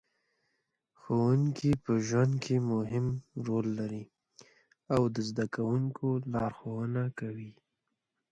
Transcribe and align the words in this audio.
ښوونکې 0.99 1.71
په 1.83 1.93
ژوند 2.07 2.33
کې 2.43 2.55
مهم 2.71 3.05
رول 3.45 3.65
لري 3.79 4.03
او 4.93 5.01
د 5.15 5.17
زده 5.29 5.45
کوونکو 5.55 6.07
لارښوونه 6.33 7.03
کوي. 7.19 7.51